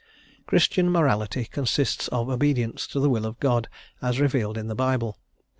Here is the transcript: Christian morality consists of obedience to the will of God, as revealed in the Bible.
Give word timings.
Christian 0.47 0.89
morality 0.91 1.45
consists 1.45 2.07
of 2.07 2.27
obedience 2.27 2.87
to 2.87 2.99
the 2.99 3.07
will 3.07 3.23
of 3.23 3.39
God, 3.39 3.69
as 4.01 4.19
revealed 4.19 4.57
in 4.57 4.65
the 4.67 4.73
Bible. 4.73 5.19